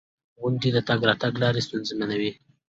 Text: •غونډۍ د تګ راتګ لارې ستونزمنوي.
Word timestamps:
•غونډۍ 0.41 0.69
د 0.73 0.77
تګ 0.87 0.99
راتګ 1.09 1.33
لارې 1.43 1.61
ستونزمنوي. 1.67 2.31